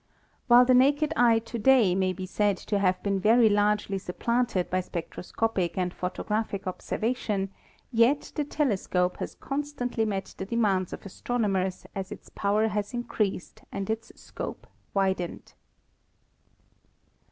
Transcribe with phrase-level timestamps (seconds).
[0.47, 4.67] While the naked eye to day may be said to have been very largely supplanted
[4.71, 7.51] by spectroscopic and photographic observation,
[7.91, 13.61] yet the telescope has constantly met the demands of astronomers as its power has increased
[13.71, 15.53] and its scope widened.